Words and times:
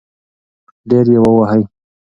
ډېر 0.89 1.05
يې 1.13 1.19
ووهی. 1.23 1.61